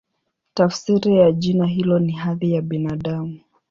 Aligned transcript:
Tafsiri 0.53 1.17
ya 1.17 1.31
jina 1.31 1.65
hilo 1.65 1.99
ni 1.99 2.11
"Hadhi 2.11 2.51
ya 2.53 2.61
Binadamu". 2.61 3.39